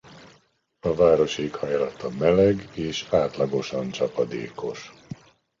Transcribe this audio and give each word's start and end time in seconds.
A 0.79 0.93
város 0.95 1.37
éghajlata 1.37 2.09
meleg 2.09 2.71
és 2.77 3.07
átlagosan 3.11 3.89
csapadékos. 3.89 4.91